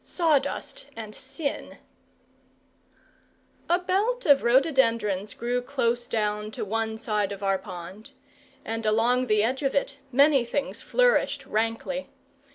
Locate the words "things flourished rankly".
10.43-12.09